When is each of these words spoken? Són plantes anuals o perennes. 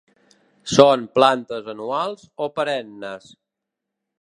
Són 0.75 1.03
plantes 1.17 1.69
anuals 1.75 2.25
o 2.47 2.51
perennes. 2.57 3.29